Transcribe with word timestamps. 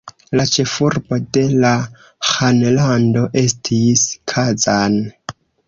La 0.39 0.43
ĉefurbo 0.53 1.19
de 1.37 1.43
la 1.65 1.73
ĥanlando 2.31 3.27
estis 3.45 4.09
Kazan. 4.35 5.01